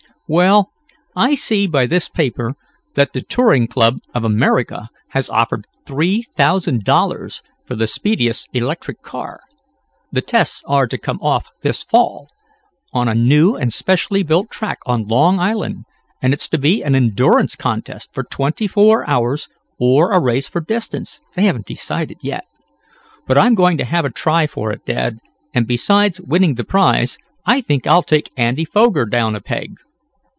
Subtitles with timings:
[0.33, 0.71] "Well,
[1.13, 2.53] I see by this paper
[2.95, 9.01] that the Touring Club of America has offered three thousand dollars for the speediest electric
[9.01, 9.41] car.
[10.13, 12.29] The tests are to come off this fall,
[12.93, 15.83] on a new and specially built track on Long Island,
[16.21, 20.61] and it's to be an endurance contest for twenty four hours, or a race for
[20.61, 22.17] distance, they haven't yet decided.
[23.27, 25.17] But I'm going to have a try for it, dad,
[25.53, 29.75] and, besides winning the prize, I think I'll take Andy Foger down a peg.